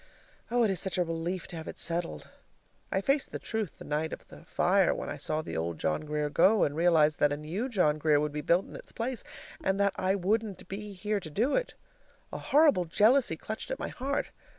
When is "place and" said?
8.91-9.79